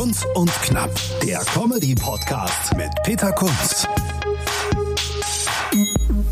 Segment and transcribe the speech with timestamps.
[0.00, 0.90] Kunz und Knapp,
[1.22, 3.86] der Comedy-Podcast mit Peter Kunz.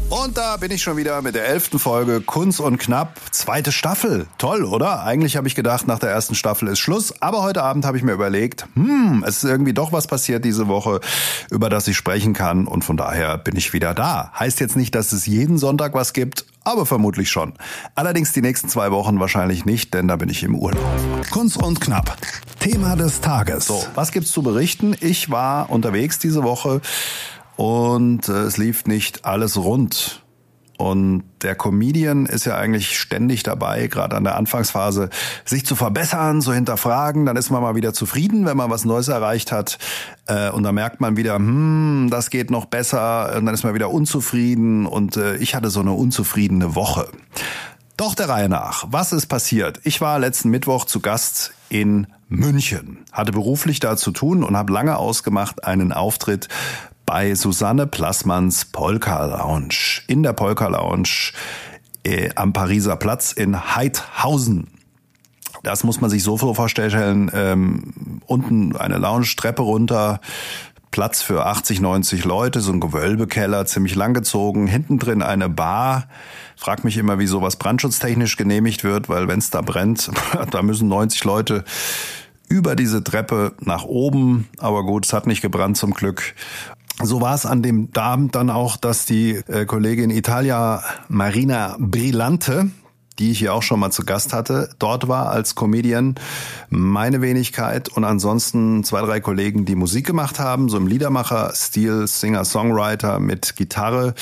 [0.08, 4.26] Und da bin ich schon wieder mit der elften Folge Kunz und Knapp, zweite Staffel.
[4.38, 5.04] Toll, oder?
[5.04, 7.21] Eigentlich habe ich gedacht, nach der ersten Staffel ist Schluss.
[7.21, 10.66] Aber heute Abend habe ich mir überlegt, hm, es ist irgendwie doch was passiert diese
[10.66, 11.00] Woche,
[11.50, 12.66] über das ich sprechen kann.
[12.66, 14.32] Und von daher bin ich wieder da.
[14.38, 17.55] Heißt jetzt nicht, dass es jeden Sonntag was gibt, aber vermutlich schon.
[17.95, 20.84] Allerdings die nächsten zwei Wochen wahrscheinlich nicht, denn da bin ich im Urlaub.
[21.30, 22.16] Kunz und Knapp,
[22.60, 23.66] Thema des Tages.
[23.66, 24.95] So, was gibt's zu berichten?
[25.01, 26.83] Ich war unterwegs diese Woche
[27.57, 30.23] und äh, es lief nicht alles rund.
[30.78, 35.10] Und der Comedian ist ja eigentlich ständig dabei, gerade an der Anfangsphase,
[35.45, 37.27] sich zu verbessern, zu hinterfragen.
[37.27, 39.78] Dann ist man mal wieder zufrieden, wenn man was Neues erreicht hat.
[40.27, 43.37] Äh, und dann merkt man wieder, hm, das geht noch besser.
[43.37, 44.87] Und dann ist man wieder unzufrieden.
[44.87, 47.09] Und äh, ich hatte so eine unzufriedene Woche.
[47.96, 48.84] Doch der Reihe nach.
[48.88, 49.80] Was ist passiert?
[49.82, 54.73] Ich war letzten Mittwoch zu Gast in München, hatte beruflich da zu tun und habe
[54.73, 56.46] lange ausgemacht einen Auftritt
[57.09, 60.02] bei Susanne Plassmanns Polka Lounge.
[60.09, 61.32] In der Polka Lounge
[62.04, 64.66] äh, am Pariser Platz in Heidhausen.
[65.62, 70.20] Das muss man sich so vorstellen, ähm, unten eine Lounge-Treppe runter,
[70.90, 76.08] Platz für 80, 90 Leute, so ein Gewölbekeller, ziemlich langgezogen, hinten drin eine Bar.
[76.56, 80.10] Frag mich immer, wie sowas brandschutztechnisch genehmigt wird, weil wenn es da brennt,
[80.50, 81.64] da müssen 90 Leute
[82.50, 84.48] über diese Treppe nach oben.
[84.58, 86.34] Aber gut, es hat nicht gebrannt zum Glück.
[87.00, 92.70] So war es an dem Abend dann auch, dass die äh, Kollegin Italia Marina Brillante,
[93.20, 96.16] die ich hier auch schon mal zu Gast hatte, dort war als Comedian.
[96.70, 103.20] Meine Wenigkeit und ansonsten zwei, drei Kollegen, die Musik gemacht haben, so im Liedermacher-Stil, Singer-Songwriter
[103.20, 104.14] mit Gitarre,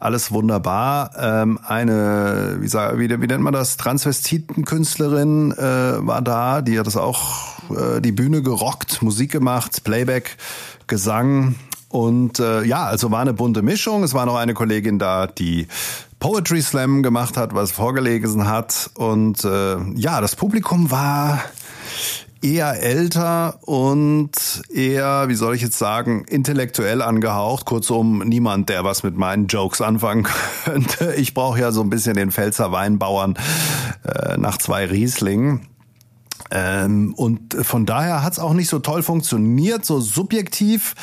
[0.00, 1.12] alles wunderbar.
[1.16, 6.86] Ähm, eine, wie, sag, wie, wie nennt man das, Transvestitenkünstlerin äh, war da, die hat
[6.88, 10.36] das auch äh, die Bühne gerockt, Musik gemacht, Playback,
[10.88, 11.54] Gesang,
[11.94, 14.02] und äh, ja, also war eine bunte Mischung.
[14.02, 15.68] Es war noch eine Kollegin da, die
[16.18, 18.90] Poetry Slam gemacht hat, was vorgelesen hat.
[18.96, 21.40] Und äh, ja, das Publikum war
[22.42, 24.32] eher älter und
[24.72, 27.64] eher, wie soll ich jetzt sagen, intellektuell angehaucht.
[27.64, 30.26] Kurzum, niemand, der was mit meinen Jokes anfangen
[30.64, 31.14] könnte.
[31.14, 33.36] Ich brauche ja so ein bisschen den Pfälzer Weinbauern
[34.02, 35.68] äh, nach zwei Rieslingen.
[36.50, 40.94] Ähm, und von daher hat es auch nicht so toll funktioniert, so subjektiv.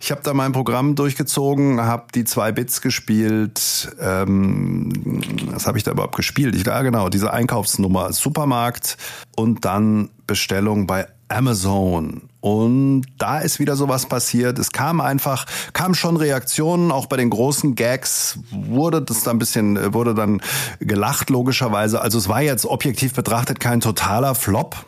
[0.00, 3.94] Ich habe da mein Programm durchgezogen, habe die zwei Bits gespielt.
[4.00, 5.20] Ähm,
[5.52, 6.54] was habe ich da überhaupt gespielt?
[6.54, 8.96] Ich, ja, genau, diese Einkaufsnummer, Supermarkt
[9.36, 12.22] und dann Bestellung bei Amazon.
[12.40, 14.58] Und da ist wieder sowas passiert.
[14.58, 19.38] Es kam einfach, kam schon Reaktionen, auch bei den großen Gags wurde das dann ein
[19.38, 20.40] bisschen, wurde dann
[20.80, 22.00] gelacht, logischerweise.
[22.00, 24.86] Also es war jetzt objektiv betrachtet kein totaler Flop.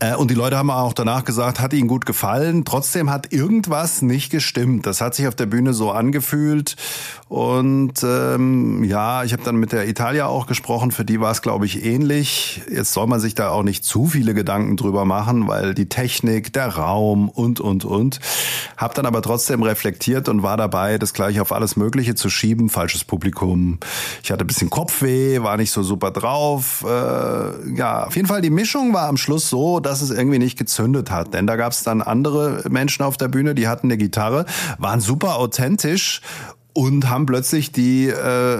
[0.00, 2.64] Äh, und die Leute haben auch danach gesagt, hat ihnen gut gefallen.
[2.64, 4.86] Trotzdem hat irgendwas nicht gestimmt.
[4.86, 6.76] Das hat sich auf der Bühne so angefühlt.
[7.28, 10.90] Und ähm, ja, ich habe dann mit der Italia auch gesprochen.
[10.90, 12.62] Für die war es, glaube ich, ähnlich.
[12.70, 16.52] Jetzt soll man sich da auch nicht zu viele Gedanken drüber machen, weil die Technik,
[16.52, 18.20] der Raum und, und, und.
[18.76, 22.68] Hab dann aber trotzdem reflektiert und war dabei, das gleich auf alles Mögliche zu schieben.
[22.68, 23.78] Falsches Publikum.
[24.22, 26.84] Ich hatte ein bisschen Kopfweh, war nicht so super drauf.
[26.86, 30.58] Äh, ja, auf jeden Fall, die Mischung war am Schluss so, dass es irgendwie nicht
[30.58, 31.34] gezündet hat.
[31.34, 34.46] Denn da gab es dann andere Menschen auf der Bühne, die hatten eine Gitarre,
[34.78, 36.20] waren super authentisch
[36.74, 38.58] und haben plötzlich die äh,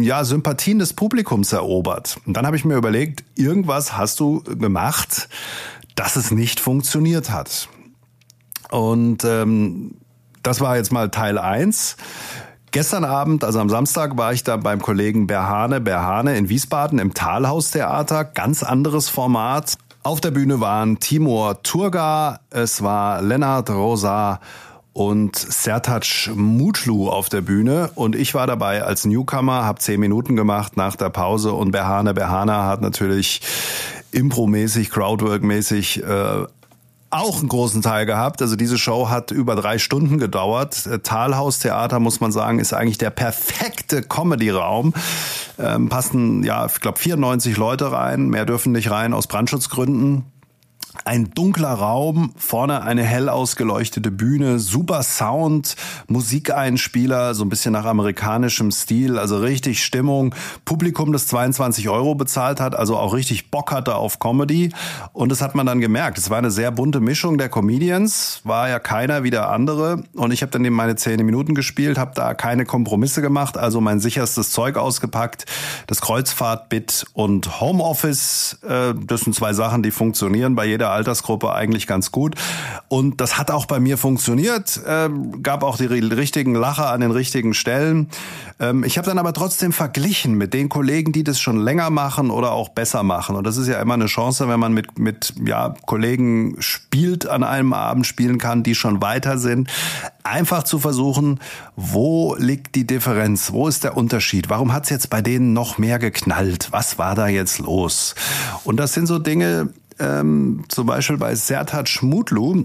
[0.00, 2.18] ja, Sympathien des Publikums erobert.
[2.26, 5.28] Und dann habe ich mir überlegt, irgendwas hast du gemacht,
[5.94, 7.68] dass es nicht funktioniert hat.
[8.70, 9.94] Und ähm,
[10.42, 11.96] das war jetzt mal Teil eins.
[12.72, 17.14] Gestern Abend, also am Samstag, war ich da beim Kollegen Berhane Berhane in Wiesbaden im
[17.14, 18.24] Talhaustheater.
[18.24, 19.76] Ganz anderes Format.
[20.02, 24.40] Auf der Bühne waren Timur Turga, es war Lennart Rosa
[24.94, 27.90] und Sertac Mutlu auf der Bühne.
[27.96, 31.52] Und ich war dabei als Newcomer, habe zehn Minuten gemacht nach der Pause.
[31.52, 33.42] Und Berhane Berhana hat natürlich
[34.12, 36.46] Impro-mäßig, Crowdwork-mäßig äh,
[37.10, 38.40] auch einen großen Teil gehabt.
[38.40, 40.86] Also diese Show hat über drei Stunden gedauert.
[40.86, 44.94] Äh, Talhaustheater, muss man sagen, ist eigentlich der perfekte Comedy-Raum.
[45.58, 48.28] Ähm, passen, ja, ich glaube, 94 Leute rein.
[48.28, 50.24] Mehr dürfen nicht rein aus Brandschutzgründen.
[51.04, 55.76] Ein dunkler Raum, vorne eine hell ausgeleuchtete Bühne, super Sound,
[56.08, 60.34] Musikeinspieler, so ein bisschen nach amerikanischem Stil, also richtig Stimmung.
[60.64, 64.72] Publikum, das 22 Euro bezahlt hat, also auch richtig Bock hatte auf Comedy.
[65.12, 66.18] Und das hat man dann gemerkt.
[66.18, 70.02] Es war eine sehr bunte Mischung der Comedians, war ja keiner wie der andere.
[70.14, 73.80] Und ich habe dann eben meine 10 Minuten gespielt, habe da keine Kompromisse gemacht, also
[73.80, 75.46] mein sicherstes Zeug ausgepackt.
[75.86, 81.86] Das Kreuzfahrt-Bit und Homeoffice, äh, das sind zwei Sachen, die funktionieren bei jeder Altersgruppe eigentlich
[81.86, 82.34] ganz gut.
[82.88, 84.80] Und das hat auch bei mir funktioniert.
[84.86, 88.08] Ähm, gab auch die richtigen Lacher an den richtigen Stellen.
[88.58, 92.30] Ähm, ich habe dann aber trotzdem verglichen mit den Kollegen, die das schon länger machen
[92.30, 93.36] oder auch besser machen.
[93.36, 97.42] Und das ist ja immer eine Chance, wenn man mit, mit ja, Kollegen spielt an
[97.42, 99.68] einem Abend, spielen kann, die schon weiter sind.
[100.22, 101.40] Einfach zu versuchen,
[101.76, 103.52] wo liegt die Differenz?
[103.52, 104.50] Wo ist der Unterschied?
[104.50, 106.68] Warum hat es jetzt bei denen noch mehr geknallt?
[106.70, 108.14] Was war da jetzt los?
[108.64, 112.64] Und das sind so Dinge, ähm, zum Beispiel bei Sertat Schmutlu,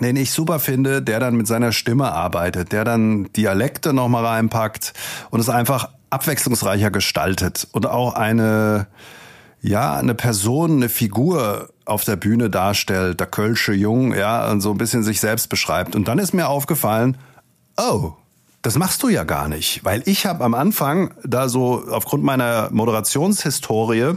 [0.00, 4.92] den ich super finde, der dann mit seiner Stimme arbeitet, der dann Dialekte nochmal reinpackt
[5.30, 8.86] und es einfach abwechslungsreicher gestaltet und auch eine,
[9.60, 14.70] ja, eine Person, eine Figur auf der Bühne darstellt, der Kölsche Jung, ja, und so
[14.72, 15.94] ein bisschen sich selbst beschreibt.
[15.94, 17.16] Und dann ist mir aufgefallen,
[17.76, 18.12] oh,
[18.62, 22.68] das machst du ja gar nicht, weil ich habe am Anfang da so aufgrund meiner
[22.72, 24.14] Moderationshistorie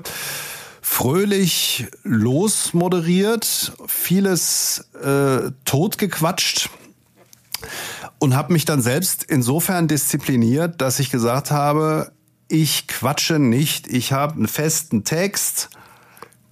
[0.89, 6.69] fröhlich losmoderiert, vieles äh, totgequatscht
[8.17, 12.11] und habe mich dann selbst insofern diszipliniert, dass ich gesagt habe,
[12.49, 15.69] ich quatsche nicht, ich habe einen festen Text,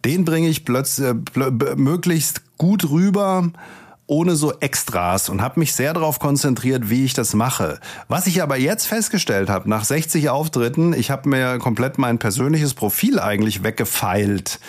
[0.05, 3.51] den bringe ich plötzlich äh, möglichst gut rüber
[4.07, 7.79] ohne so Extras und habe mich sehr darauf konzentriert, wie ich das mache.
[8.07, 12.73] Was ich aber jetzt festgestellt habe, nach 60 Auftritten, ich habe mir komplett mein persönliches
[12.73, 14.59] Profil eigentlich weggefeilt.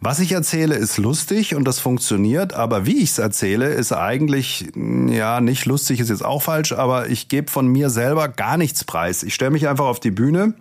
[0.00, 4.72] Was ich erzähle, ist lustig und das funktioniert, aber wie ich es erzähle, ist eigentlich,
[4.74, 8.84] ja, nicht lustig ist jetzt auch falsch, aber ich gebe von mir selber gar nichts
[8.84, 9.22] preis.
[9.22, 10.54] Ich stelle mich einfach auf die Bühne,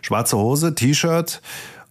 [0.00, 1.42] schwarze Hose, T-Shirt,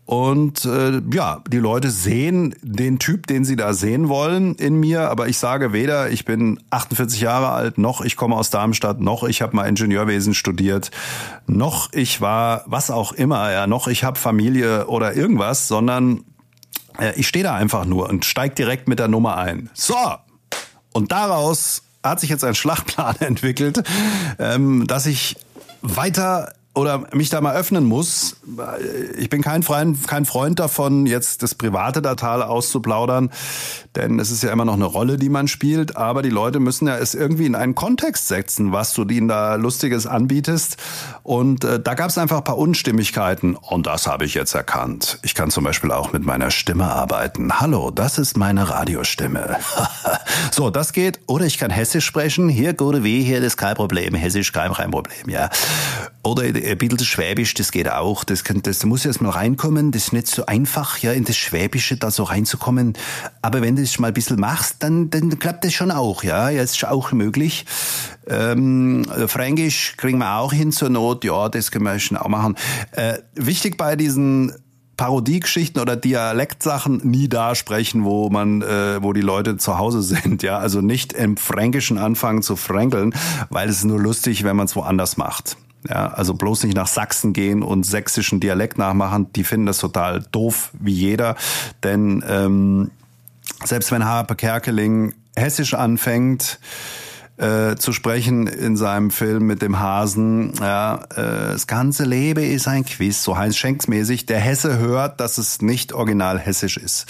[0.05, 5.09] und äh, ja, die Leute sehen den Typ, den sie da sehen wollen in mir,
[5.09, 9.23] aber ich sage weder, ich bin 48 Jahre alt, noch ich komme aus Darmstadt, noch
[9.23, 10.91] ich habe mal Ingenieurwesen studiert,
[11.47, 16.25] noch ich war was auch immer, ja, noch ich habe Familie oder irgendwas, sondern
[16.99, 19.69] äh, ich stehe da einfach nur und steig direkt mit der Nummer ein.
[19.73, 19.95] So,
[20.91, 23.81] und daraus hat sich jetzt ein Schlachtplan entwickelt,
[24.37, 25.37] ähm, dass ich
[25.81, 28.37] weiter oder mich da mal öffnen muss.
[29.17, 33.29] Ich bin kein Freund, kein Freund davon, jetzt das Private da Tal auszuplaudern,
[33.95, 36.87] denn es ist ja immer noch eine Rolle, die man spielt, aber die Leute müssen
[36.87, 40.77] ja es irgendwie in einen Kontext setzen, was du ihnen da Lustiges anbietest.
[41.21, 45.19] Und äh, da gab es einfach ein paar Unstimmigkeiten und das habe ich jetzt erkannt.
[45.21, 47.59] Ich kann zum Beispiel auch mit meiner Stimme arbeiten.
[47.59, 49.57] Hallo, das ist meine Radiostimme.
[50.51, 51.19] so, das geht.
[51.27, 52.49] Oder ich kann Hessisch sprechen.
[52.49, 54.15] Hier, gute Weh, hier, ist kein Problem.
[54.15, 55.49] Hessisch, kein, kein Problem, ja.
[56.25, 58.23] Oder ein bisschen Schwäbisch, das geht auch.
[58.23, 59.91] Das, kann, das muss erst mal reinkommen.
[59.91, 62.93] Das ist nicht so einfach, ja, in das Schwäbische da so reinzukommen.
[63.41, 66.49] Aber wenn du das mal ein bisschen machst, dann, dann klappt das schon auch, ja.
[66.49, 67.65] Ja, ist auch möglich.
[68.27, 71.25] Ähm, Fränkisch kriegen wir auch hin zur Not.
[71.25, 72.55] Ja, das können wir schon auch machen.
[72.93, 74.53] Äh, wichtig bei diesen
[74.95, 80.41] Parodiegeschichten oder Dialektsachen nie da sprechen, wo man, äh, wo die Leute zu Hause sind,
[80.41, 80.57] ja.
[80.57, 83.13] Also nicht im Fränkischen anfangen zu fränkeln,
[83.49, 85.57] weil es ist nur lustig, wenn man es woanders macht.
[85.89, 89.31] Ja, also bloß nicht nach Sachsen gehen und sächsischen Dialekt nachmachen.
[89.33, 91.35] Die finden das total doof, wie jeder.
[91.83, 92.91] Denn ähm,
[93.65, 96.59] selbst wenn Harpe Kerkeling hessisch anfängt,
[97.43, 100.53] äh, zu sprechen in seinem Film mit dem Hasen.
[100.59, 104.25] Ja, äh, das ganze Leben ist ein Quiz, so Heinz Schenks mäßig.
[104.25, 107.05] Der Hesse hört, dass es nicht original hessisch ist.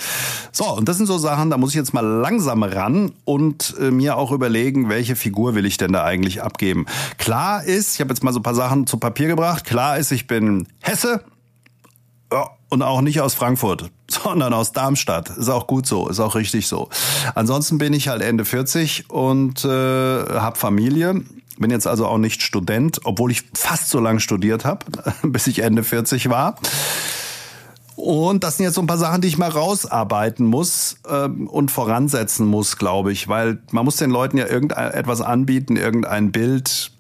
[0.52, 3.92] So, und das sind so Sachen, da muss ich jetzt mal langsam ran und äh,
[3.92, 6.86] mir auch überlegen, welche Figur will ich denn da eigentlich abgeben.
[7.18, 10.12] Klar ist, ich habe jetzt mal so ein paar Sachen zu Papier gebracht, klar ist,
[10.12, 11.24] ich bin Hesse.
[12.70, 15.30] Und auch nicht aus Frankfurt, sondern aus Darmstadt.
[15.30, 16.90] Ist auch gut so, ist auch richtig so.
[17.36, 21.22] Ansonsten bin ich halt Ende 40 und äh, habe Familie.
[21.60, 24.86] Bin jetzt also auch nicht Student, obwohl ich fast so lange studiert habe,
[25.24, 26.56] bis ich Ende 40 war.
[27.96, 31.70] Und das sind jetzt so ein paar Sachen, die ich mal rausarbeiten muss ähm, und
[31.70, 36.92] voransetzen muss, glaube ich, weil man muss den Leuten ja irgendetwas anbieten, irgendein Bild.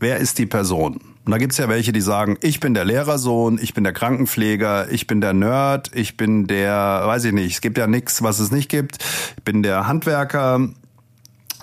[0.00, 0.98] Wer ist die Person?
[1.24, 4.90] Und da gibt's ja welche, die sagen, ich bin der Lehrersohn, ich bin der Krankenpfleger,
[4.90, 8.40] ich bin der Nerd, ich bin der, weiß ich nicht, es gibt ja nichts, was
[8.40, 8.98] es nicht gibt.
[9.36, 10.68] Ich bin der Handwerker,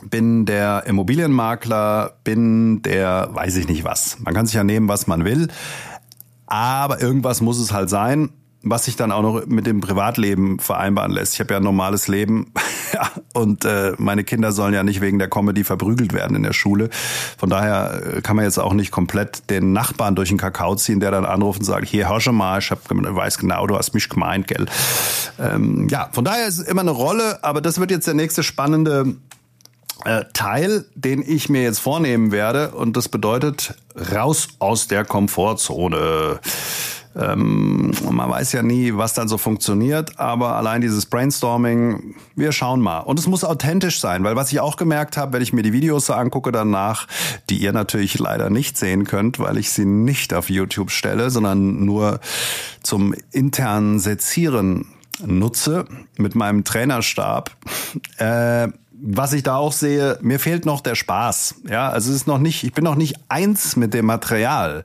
[0.09, 4.17] bin der Immobilienmakler, bin der, weiß ich nicht was.
[4.19, 5.47] Man kann sich ja nehmen, was man will.
[6.47, 8.29] Aber irgendwas muss es halt sein
[8.63, 11.33] was sich dann auch noch mit dem Privatleben vereinbaren lässt.
[11.33, 12.53] Ich habe ja ein normales Leben
[12.93, 16.53] ja, und äh, meine Kinder sollen ja nicht wegen der Comedy verprügelt werden in der
[16.53, 16.89] Schule.
[17.37, 20.99] Von daher äh, kann man jetzt auch nicht komplett den Nachbarn durch den Kakao ziehen,
[20.99, 23.93] der dann anruft und sagt, hier, hör schon mal, ich hab, weiß genau, du hast
[23.93, 24.67] mich gemeint, gell.
[25.39, 28.43] Ähm, ja, von daher ist es immer eine Rolle, aber das wird jetzt der nächste
[28.43, 29.15] spannende
[30.05, 33.75] äh, Teil, den ich mir jetzt vornehmen werde und das bedeutet
[34.13, 36.39] raus aus der Komfortzone.
[37.15, 42.79] Ähm, man weiß ja nie, was dann so funktioniert, aber allein dieses Brainstorming, wir schauen
[42.79, 42.99] mal.
[42.99, 45.73] Und es muss authentisch sein, weil was ich auch gemerkt habe, wenn ich mir die
[45.73, 47.07] Videos so angucke danach,
[47.49, 51.83] die ihr natürlich leider nicht sehen könnt, weil ich sie nicht auf YouTube stelle, sondern
[51.83, 52.19] nur
[52.81, 54.85] zum internen Sezieren
[55.25, 55.85] nutze
[56.17, 57.51] mit meinem Trainerstab.
[58.17, 58.69] Äh,
[59.03, 61.55] was ich da auch sehe, mir fehlt noch der Spaß.
[61.67, 64.83] Ja, also es ist noch nicht, ich bin noch nicht eins mit dem Material.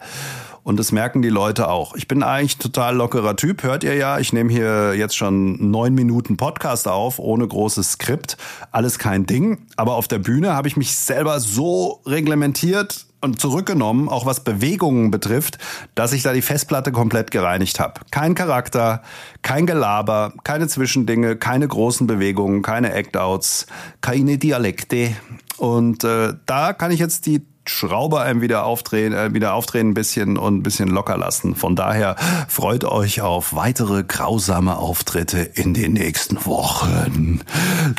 [0.66, 1.94] Und das merken die Leute auch.
[1.94, 4.18] Ich bin eigentlich total lockerer Typ, hört ihr ja.
[4.18, 8.36] Ich nehme hier jetzt schon neun Minuten Podcast auf, ohne großes Skript.
[8.72, 9.58] Alles kein Ding.
[9.76, 15.12] Aber auf der Bühne habe ich mich selber so reglementiert und zurückgenommen, auch was Bewegungen
[15.12, 15.58] betrifft,
[15.94, 18.00] dass ich da die Festplatte komplett gereinigt habe.
[18.10, 19.02] Kein Charakter,
[19.42, 23.66] kein Gelaber, keine Zwischendinge, keine großen Bewegungen, keine Act-Outs,
[24.00, 25.14] keine Dialekte.
[25.58, 29.94] Und äh, da kann ich jetzt die Schraube einem wieder aufdrehen, äh, wieder aufdrehen ein
[29.94, 31.54] bisschen und ein bisschen locker lassen.
[31.54, 32.16] Von daher
[32.48, 37.40] freut euch auf weitere grausame Auftritte in den nächsten Wochen.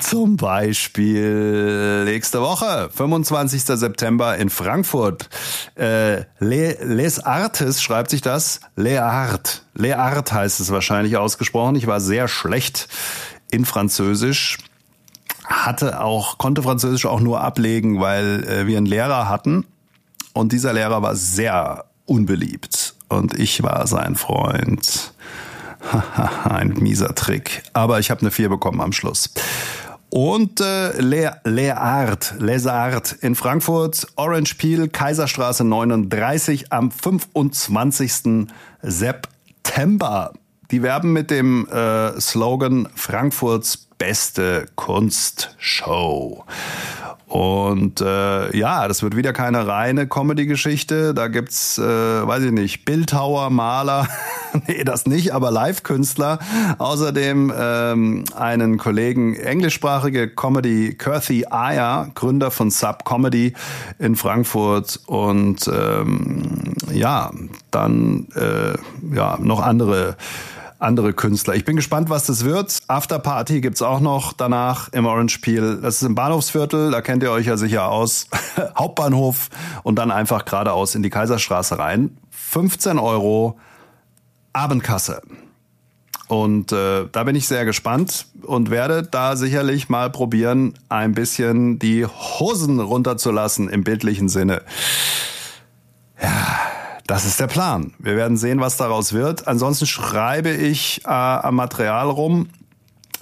[0.02, 3.64] Zum Beispiel nächste Woche, 25.
[3.64, 5.30] September in Frankfurt.
[5.76, 8.62] Äh, Les Artes schreibt sich das.
[8.76, 9.64] Les Art.
[9.74, 11.76] Les Art heißt es wahrscheinlich ausgesprochen.
[11.76, 12.88] Ich war sehr schlecht
[13.52, 14.58] in Französisch
[15.48, 19.66] hatte auch, konnte Französisch auch nur ablegen, weil äh, wir einen Lehrer hatten
[20.34, 25.14] und dieser Lehrer war sehr unbeliebt und ich war sein Freund.
[26.44, 27.64] Ein mieser Trick.
[27.74, 29.30] Aber ich habe eine 4 bekommen am Schluss.
[30.10, 38.48] Und äh, Le, Le Art, Les Art in Frankfurt, Orange Peel, Kaiserstraße 39 am 25.
[38.82, 40.34] September.
[40.72, 46.46] Die werben mit dem äh, Slogan Frankfurts beste Kunstshow.
[47.28, 51.14] Und äh, ja, das wird wieder keine reine Comedy-Geschichte.
[51.14, 54.08] Da gibt's, äh, weiß ich nicht, Bildhauer, Maler,
[54.68, 56.40] nee, das nicht, aber Live-Künstler.
[56.78, 63.54] Außerdem ähm, einen Kollegen, englischsprachige Comedy, Kirthy Ayer, Gründer von Sub Comedy
[64.00, 65.02] in Frankfurt.
[65.06, 67.32] Und ähm, ja,
[67.72, 68.78] dann äh,
[69.14, 70.16] ja noch andere
[70.80, 71.56] andere Künstler.
[71.56, 72.80] Ich bin gespannt, was das wird.
[72.88, 75.80] Afterparty gibt's auch noch danach im Orange Peel.
[75.82, 78.28] Das ist im Bahnhofsviertel, da kennt ihr euch ja sicher aus.
[78.78, 79.50] Hauptbahnhof
[79.84, 82.18] und dann einfach geradeaus in die Kaiserstraße rein.
[82.32, 83.60] 15 Euro
[84.54, 85.22] Abendkasse.
[86.28, 91.80] Und äh, da bin ich sehr gespannt und werde da sicherlich mal probieren, ein bisschen
[91.80, 94.62] die Hosen runterzulassen im bildlichen Sinne.
[96.22, 96.60] Ja,
[97.08, 97.94] das ist der Plan.
[98.00, 99.48] Wir werden sehen, was daraus wird.
[99.48, 102.50] Ansonsten schreibe ich äh, am Material rum.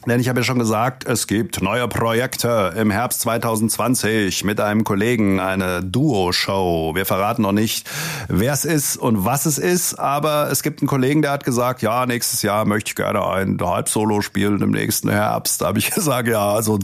[0.07, 4.83] Denn ich habe ja schon gesagt, es gibt neue Projekte im Herbst 2020 mit einem
[4.83, 6.91] Kollegen, eine Duo-Show.
[6.93, 7.89] Wir verraten noch nicht,
[8.27, 11.81] wer es ist und was es ist, aber es gibt einen Kollegen, der hat gesagt,
[11.81, 15.61] ja, nächstes Jahr möchte ich gerne ein Halbsolo spielen im nächsten Herbst.
[15.61, 16.77] Da habe ich gesagt, ja, so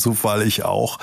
[0.43, 0.98] ich auch.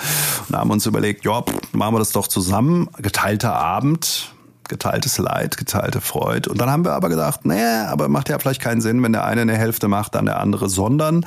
[0.48, 2.88] Und haben uns überlegt, ja, machen wir das doch zusammen.
[3.00, 4.32] Geteilter Abend
[4.68, 6.50] geteiltes Leid, geteilte Freude.
[6.50, 9.25] Und dann haben wir aber gedacht, nee, aber macht ja vielleicht keinen Sinn, wenn der
[9.25, 11.25] eine eine Hälfte macht, dann der andere, sondern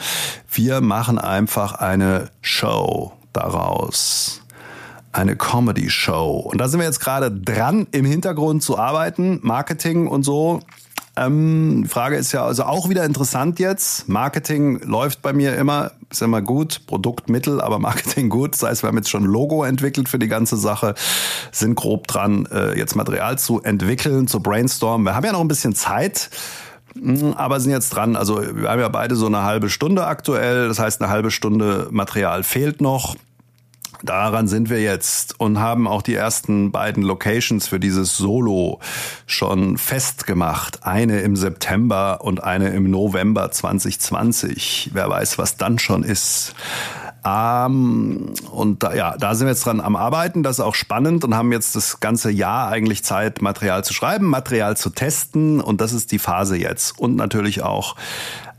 [0.52, 4.42] wir machen einfach eine Show daraus.
[5.14, 6.50] Eine Comedy-Show.
[6.52, 10.62] Und da sind wir jetzt gerade dran, im Hintergrund zu arbeiten, Marketing und so.
[11.18, 14.08] Ähm, Frage ist ja also auch wieder interessant jetzt.
[14.08, 18.54] Marketing läuft bei mir immer, ist immer gut, Produkt mittel, aber Marketing gut.
[18.54, 20.96] Das heißt, wir haben jetzt schon ein Logo entwickelt für die ganze Sache,
[21.52, 25.06] sind grob dran, äh, jetzt Material zu entwickeln, zu brainstormen.
[25.06, 26.30] Wir haben ja noch ein bisschen Zeit.
[26.94, 28.16] Hm, aber sind jetzt dran.
[28.16, 30.68] Also wir haben ja beide so eine halbe Stunde aktuell.
[30.68, 33.16] Das heißt, eine halbe Stunde Material fehlt noch.
[34.04, 38.80] Daran sind wir jetzt und haben auch die ersten beiden Locations für dieses Solo
[39.26, 40.84] schon festgemacht.
[40.84, 44.92] Eine im September und eine im November 2020.
[44.94, 46.56] Wer weiß, was dann schon ist.
[47.24, 50.42] Ähm, und da, ja, da sind wir jetzt dran am Arbeiten.
[50.42, 54.26] Das ist auch spannend und haben jetzt das ganze Jahr eigentlich Zeit, Material zu schreiben,
[54.26, 55.62] Material zu testen.
[55.62, 56.98] Und das ist die Phase jetzt.
[56.98, 57.96] Und natürlich auch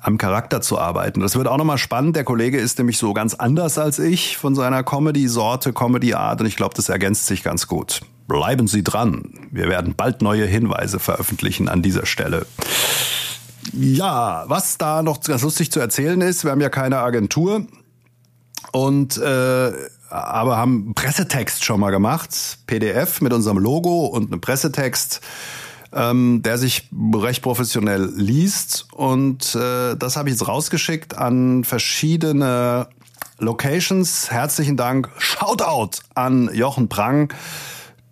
[0.02, 1.20] am Charakter zu arbeiten.
[1.20, 2.16] Das wird auch nochmal spannend.
[2.16, 6.56] Der Kollege ist nämlich so ganz anders als ich von seiner Comedy-Sorte, Comedy-Art und ich
[6.56, 8.00] glaube, das ergänzt sich ganz gut.
[8.26, 9.48] Bleiben Sie dran.
[9.52, 12.46] Wir werden bald neue Hinweise veröffentlichen an dieser Stelle.
[13.72, 17.66] Ja, was da noch ganz lustig zu erzählen ist, wir haben ja keine Agentur
[18.72, 19.72] und äh,
[20.10, 25.20] aber haben Pressetext schon mal gemacht, PDF mit unserem Logo und einem Pressetext
[25.92, 28.86] ähm, der sich recht professionell liest.
[28.92, 32.88] Und äh, das habe ich jetzt rausgeschickt an verschiedene
[33.38, 34.30] Locations.
[34.30, 35.10] Herzlichen Dank.
[35.18, 37.32] Shoutout an Jochen Prang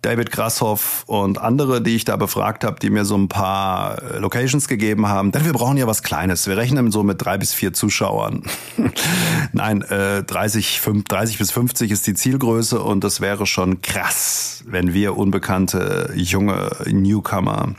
[0.01, 4.17] David Grasshoff und andere, die ich da befragt habe, die mir so ein paar äh,
[4.17, 5.31] Locations gegeben haben.
[5.31, 6.47] Denn wir brauchen ja was Kleines.
[6.47, 8.43] Wir rechnen so mit drei bis vier Zuschauern.
[9.53, 14.63] Nein, äh, 30, 5, 30 bis 50 ist die Zielgröße und das wäre schon krass,
[14.65, 17.75] wenn wir unbekannte junge Newcomer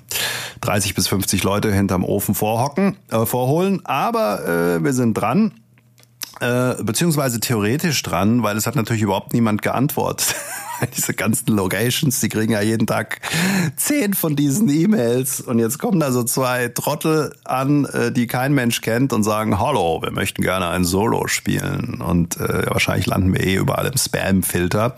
[0.61, 3.81] 30 bis 50 Leute hinterm Ofen vorhocken, äh, vorholen.
[3.85, 5.53] Aber äh, wir sind dran
[6.43, 10.35] äh, beziehungsweise theoretisch dran, weil es hat natürlich überhaupt niemand geantwortet.
[10.97, 13.21] Diese ganzen Locations, die kriegen ja jeden Tag
[13.77, 18.53] zehn von diesen E-Mails und jetzt kommen da so zwei Trottel an, äh, die kein
[18.53, 23.33] Mensch kennt und sagen, hallo, wir möchten gerne ein Solo spielen und äh, wahrscheinlich landen
[23.33, 24.97] wir eh überall im Spam-Filter.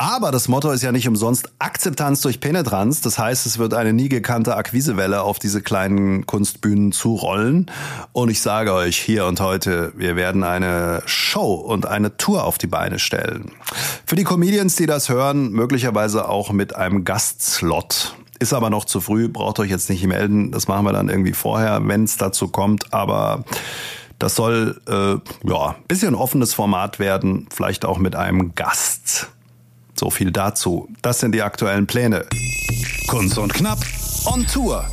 [0.00, 3.00] Aber das Motto ist ja nicht umsonst Akzeptanz durch Penetranz.
[3.00, 7.66] Das heißt, es wird eine nie gekannte Akquisewelle auf diese kleinen Kunstbühnen zurollen.
[8.12, 12.58] Und ich sage euch hier und heute, wir werden eine Show und eine Tour auf
[12.58, 13.50] die Beine stellen.
[14.06, 18.14] Für die Comedians, die das hören, möglicherweise auch mit einem Gastslot.
[18.38, 20.52] Ist aber noch zu früh, braucht euch jetzt nicht melden.
[20.52, 22.94] Das machen wir dann irgendwie vorher, wenn es dazu kommt.
[22.94, 23.42] Aber
[24.20, 25.16] das soll äh,
[25.48, 29.30] ja bisschen offenes Format werden, vielleicht auch mit einem Gast.
[29.98, 30.88] So viel dazu.
[31.02, 32.24] Das sind die aktuellen Pläne.
[33.08, 33.80] Kunst und Knapp
[34.26, 34.84] on Tour.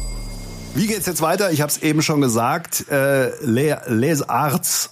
[0.74, 1.52] Wie geht's jetzt weiter?
[1.52, 2.90] Ich habe es eben schon gesagt.
[2.90, 4.90] Äh, Les, Les Arts.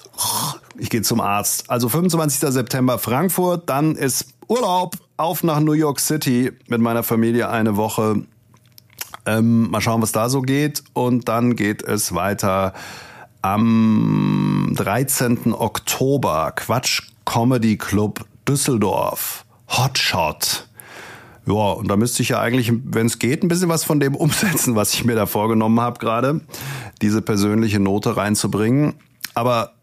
[0.77, 1.67] Ich gehe zum Arzt.
[1.71, 2.51] Also 25.
[2.51, 8.23] September Frankfurt, dann ist Urlaub auf nach New York City mit meiner Familie eine Woche.
[9.25, 10.83] Ähm, mal schauen, was da so geht.
[10.93, 12.73] Und dann geht es weiter
[13.41, 15.55] am 13.
[15.55, 16.53] Oktober.
[16.55, 19.43] Quatsch Comedy Club Düsseldorf.
[19.77, 20.67] Hotshot.
[21.45, 24.15] Ja, und da müsste ich ja eigentlich, wenn es geht, ein bisschen was von dem
[24.15, 26.41] umsetzen, was ich mir da vorgenommen habe gerade,
[27.01, 28.95] diese persönliche Note reinzubringen.
[29.33, 29.73] Aber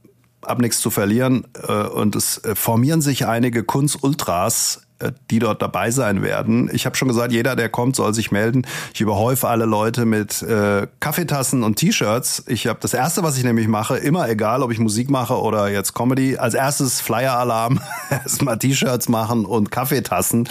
[0.45, 4.87] hab nichts zu verlieren äh, und es äh, formieren sich einige Kunst-Ultras
[5.31, 6.71] die dort dabei sein werden.
[6.73, 8.67] Ich habe schon gesagt, jeder, der kommt, soll sich melden.
[8.95, 12.45] Ich überhäufe alle Leute mit äh, Kaffeetassen und T-Shirts.
[12.47, 15.69] Ich habe das erste, was ich nämlich mache, immer egal, ob ich Musik mache oder
[15.69, 17.81] jetzt Comedy, als erstes Flyer-Alarm,
[18.11, 20.49] erstmal T-Shirts machen und Kaffeetassen.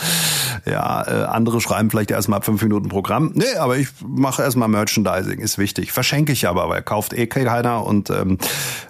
[0.66, 3.32] Ja, äh, andere schreiben vielleicht erstmal fünf Minuten Programm.
[3.36, 5.92] Nee, aber ich mache erstmal Merchandising, ist wichtig.
[5.92, 8.38] Verschenke ich aber, weil kauft eh keiner und ähm,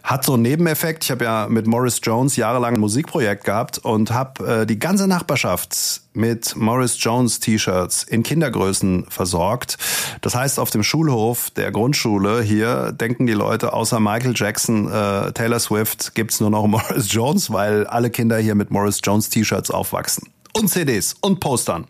[0.03, 1.03] hat so einen Nebeneffekt.
[1.03, 5.07] Ich habe ja mit Morris Jones jahrelang ein Musikprojekt gehabt und habe äh, die ganze
[5.07, 9.77] Nachbarschaft Mannschaft mit Morris Jones T-Shirts in Kindergrößen versorgt.
[10.21, 15.31] Das heißt, auf dem Schulhof der Grundschule hier denken die Leute, außer Michael Jackson, äh,
[15.31, 19.71] Taylor Swift, gibt's nur noch Morris Jones, weil alle Kinder hier mit Morris Jones T-Shirts
[19.71, 20.29] aufwachsen.
[20.53, 21.87] Und CDs und Postern.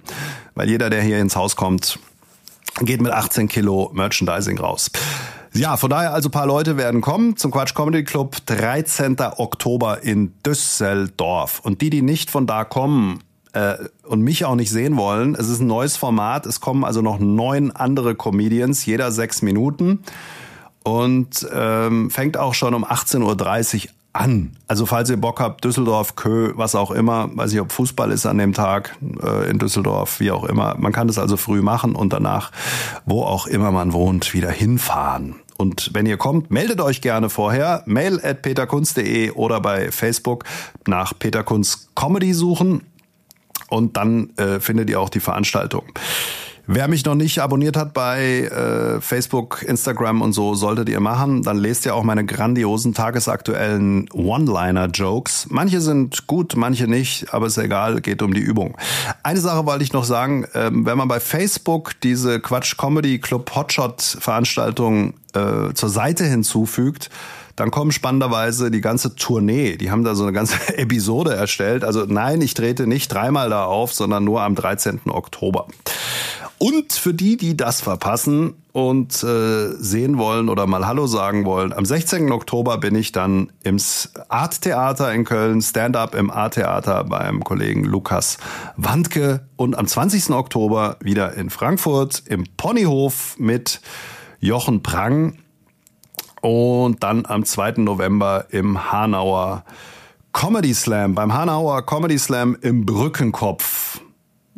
[0.55, 1.99] Weil jeder, der hier ins Haus kommt,
[2.81, 4.89] geht mit 18 Kilo Merchandising raus.
[5.53, 9.17] Ja, von daher also paar Leute werden kommen zum Quatsch Comedy Club 13.
[9.37, 11.59] Oktober in Düsseldorf.
[11.59, 13.19] Und die, die nicht von da kommen,
[13.53, 15.35] und mich auch nicht sehen wollen.
[15.35, 16.45] Es ist ein neues Format.
[16.45, 20.03] Es kommen also noch neun andere Comedians, jeder sechs Minuten.
[20.83, 24.51] Und ähm, fängt auch schon um 18.30 Uhr an.
[24.67, 28.25] Also falls ihr Bock habt, Düsseldorf, Kö, was auch immer, weiß ich, ob Fußball ist
[28.25, 30.75] an dem Tag äh, in Düsseldorf, wie auch immer.
[30.77, 32.51] Man kann das also früh machen und danach,
[33.05, 35.35] wo auch immer man wohnt, wieder hinfahren.
[35.57, 37.83] Und wenn ihr kommt, meldet euch gerne vorher.
[37.85, 40.45] Mail at peterkunst.de oder bei Facebook
[40.87, 42.83] nach Peterkunst Comedy suchen
[43.69, 45.83] und dann äh, findet ihr auch die Veranstaltung.
[46.71, 51.41] Wer mich noch nicht abonniert hat bei äh, Facebook, Instagram und so, solltet ihr machen.
[51.41, 55.47] Dann lest ihr auch meine grandiosen tagesaktuellen One-Liner-Jokes.
[55.49, 58.77] Manche sind gut, manche nicht, aber ist egal, geht um die Übung.
[59.23, 63.49] Eine Sache wollte ich noch sagen, ähm, wenn man bei Facebook diese Quatsch Comedy Club
[63.55, 67.09] Hotshot Veranstaltung äh, zur Seite hinzufügt,
[67.59, 69.75] dann kommen spannenderweise die ganze Tournee.
[69.75, 71.83] Die haben da so eine ganze Episode erstellt.
[71.83, 75.01] Also nein, ich trete nicht dreimal da auf, sondern nur am 13.
[75.09, 75.67] Oktober.
[76.57, 81.71] Und für die, die das verpassen und äh, sehen wollen oder mal Hallo sagen wollen,
[81.71, 82.31] am 16.
[82.33, 83.77] Oktober bin ich dann im
[84.27, 88.37] Art Theater in Köln, Stand-up im Art Theater beim Kollegen Lukas
[88.75, 90.31] Wandke und am 20.
[90.31, 93.79] Oktober wieder in Frankfurt im Ponyhof mit
[94.41, 95.37] Jochen Prang
[96.41, 97.73] und dann am 2.
[97.77, 99.63] November im Hanauer
[100.33, 104.01] Comedy Slam, beim Hanauer Comedy Slam im Brückenkopf.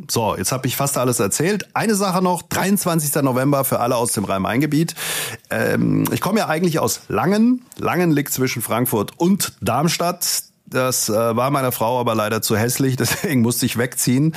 [0.09, 1.69] So, jetzt habe ich fast alles erzählt.
[1.73, 3.21] Eine Sache noch, 23.
[3.21, 4.95] November für alle aus dem Rhein-Main-Gebiet.
[5.49, 7.63] Ähm, ich komme ja eigentlich aus Langen.
[7.77, 10.43] Langen liegt zwischen Frankfurt und Darmstadt.
[10.65, 14.35] Das äh, war meiner Frau aber leider zu hässlich, deswegen musste ich wegziehen.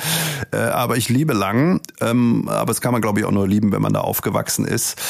[0.51, 1.81] Äh, aber ich liebe Langen.
[2.01, 5.01] Ähm, aber das kann man, glaube ich, auch nur lieben, wenn man da aufgewachsen ist.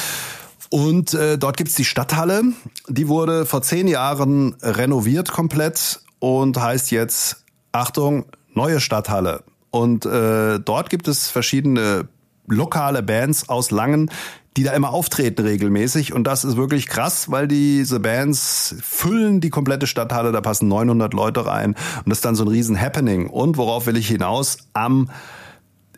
[0.69, 2.43] Und äh, dort gibt's die Stadthalle.
[2.88, 9.43] Die wurde vor zehn Jahren renoviert komplett und heißt jetzt, Achtung, neue Stadthalle.
[9.71, 12.08] Und äh, dort gibt es verschiedene
[12.47, 14.10] lokale Bands aus Langen,
[14.58, 16.13] die da immer auftreten regelmäßig.
[16.13, 21.13] Und das ist wirklich krass, weil diese Bands füllen die komplette Stadthalle, da passen 900
[21.13, 21.71] Leute rein.
[21.71, 23.28] Und das ist dann so ein riesen Happening.
[23.28, 24.58] Und worauf will ich hinaus?
[24.73, 25.10] Am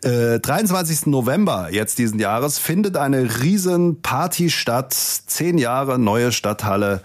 [0.02, 1.06] äh, 23.
[1.06, 4.92] November jetzt diesen Jahres findet eine riesen Party statt.
[4.94, 7.02] Zehn Jahre neue Stadthalle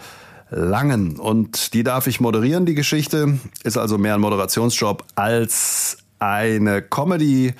[0.49, 1.19] Langen.
[1.19, 3.39] Und die darf ich moderieren, die Geschichte.
[3.63, 7.53] Ist also mehr ein Moderationsjob als eine Comedy.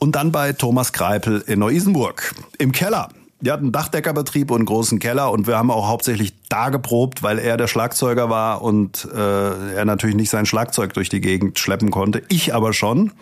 [0.00, 3.08] und dann bei Thomas Greipel in Neu-Isenburg im Keller.
[3.40, 7.38] Die hatten Dachdeckerbetrieb und einen großen Keller und wir haben auch hauptsächlich da geprobt, weil
[7.38, 11.90] er der Schlagzeuger war und äh, er natürlich nicht sein Schlagzeug durch die Gegend schleppen
[11.90, 12.22] konnte.
[12.28, 13.12] Ich aber schon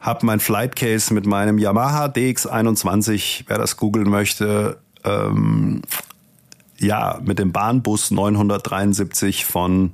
[0.00, 5.82] habe mein Flightcase mit meinem Yamaha DX21, wer das googeln möchte, ähm,
[6.78, 9.92] ja, mit dem Bahnbus 973 von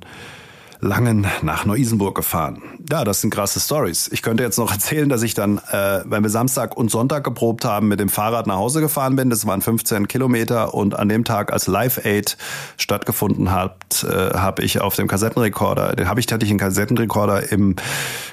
[0.85, 2.61] Langen nach Neu-Isenburg gefahren.
[2.89, 4.07] Ja, das sind krasse Stories.
[4.13, 7.65] Ich könnte jetzt noch erzählen, dass ich dann, äh, wenn wir Samstag und Sonntag geprobt
[7.65, 9.29] haben, mit dem Fahrrad nach Hause gefahren bin.
[9.29, 12.37] Das waren 15 Kilometer und an dem Tag, als Live Aid
[12.77, 17.51] stattgefunden hat, äh, habe ich auf dem Kassettenrekorder, den habe ich hatte ich einen Kassettenrekorder
[17.51, 17.75] im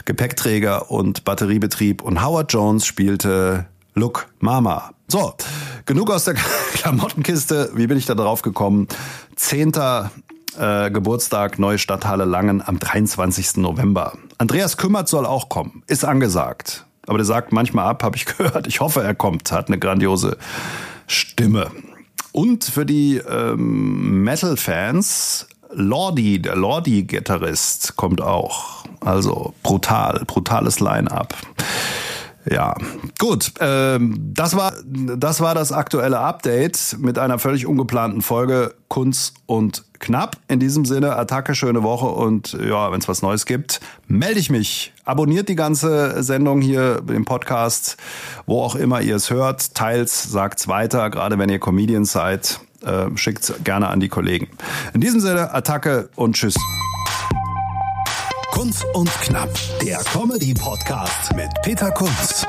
[0.05, 4.93] Gepäckträger und Batteriebetrieb und Howard Jones spielte Look Mama.
[5.09, 5.35] So,
[5.87, 6.35] genug aus der
[6.75, 7.71] Klamottenkiste.
[7.75, 8.89] Wie bin ich da drauf gekommen?
[9.37, 10.11] Zehnter
[10.59, 13.57] äh, Geburtstag Neue Stadthalle Langen am 23.
[13.57, 14.15] November.
[14.39, 16.87] Andreas Kümmert soll auch kommen, ist angesagt.
[17.07, 18.67] Aber der sagt manchmal ab, habe ich gehört.
[18.67, 20.37] Ich hoffe, er kommt, hat eine grandiose
[21.07, 21.71] Stimme.
[22.33, 28.85] Und für die ähm, Metal-Fans, Lordi, der Lordi-Gitarrist, kommt auch.
[29.01, 31.35] Also brutal, brutales Line-up.
[32.51, 32.75] Ja,
[33.19, 33.53] gut.
[33.61, 39.85] Ähm, das war das war das aktuelle Update mit einer völlig ungeplanten Folge Kunst und
[40.03, 40.37] knapp.
[40.49, 44.51] In diesem Sinne Attacke schöne Woche und ja, wenn es was Neues gibt, melde ich
[44.51, 44.93] mich.
[45.07, 47.97] Abonniert die ganze Sendung hier im Podcast,
[48.45, 49.75] wo auch immer ihr es hört.
[49.75, 54.49] Teils sagt's weiter, gerade wenn ihr Comedians seid, äh, schickt's gerne an die Kollegen.
[54.93, 56.57] In diesem Sinne Attacke und tschüss.
[58.51, 59.49] Kunst und Knapp,
[59.81, 62.47] der Comedy-Podcast mit Peter Kunz.